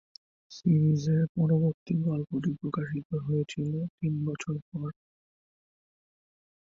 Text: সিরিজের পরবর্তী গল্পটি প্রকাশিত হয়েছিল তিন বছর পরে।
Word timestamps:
সিরিজের 0.51 1.23
পরবর্তী 1.35 1.93
গল্পটি 2.07 2.51
প্রকাশিত 2.61 3.09
হয়েছিল 3.25 3.69
তিন 3.97 4.13
বছর 4.27 4.55
পরে। 4.69 4.97